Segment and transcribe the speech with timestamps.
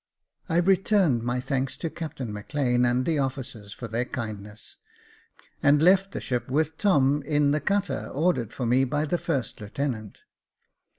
[0.49, 4.77] I returned my thanks to Captain Maclean and the officers for their kindness,
[5.61, 9.61] and left the ship with Tom in the cutter, ordered for me by the first
[9.61, 10.23] lieutenant.